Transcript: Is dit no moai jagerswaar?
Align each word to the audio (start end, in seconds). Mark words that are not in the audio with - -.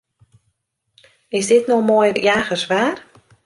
Is 1.39 1.47
dit 1.51 1.67
no 1.67 1.77
moai 1.89 2.09
jagerswaar? 2.27 2.97